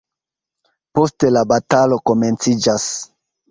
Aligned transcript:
Poste 0.99 1.29
la 1.35 1.45
batalo 1.53 2.01
komenciĝas. 2.13 2.91